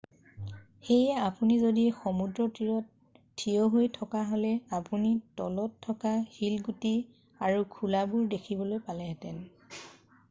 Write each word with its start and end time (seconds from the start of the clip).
সেয়ে 0.85 1.09
আপুনি 1.25 1.55
যদি 1.65 1.83
সমুদ্ৰতীৰত 1.97 3.21
থিয় 3.41 3.67
হৈ 3.75 3.91
থকাহ'লে 3.99 4.55
আপুনি 4.79 5.13
তলত 5.43 5.77
থকা 5.89 6.15
শিলগুটি 6.39 6.95
আৰু 7.51 7.63
খোলাবোৰ 7.79 8.27
দেখিবলৈ 8.37 8.85
পালেহেঁতেন 8.91 9.41